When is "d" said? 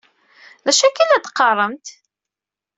0.65-0.67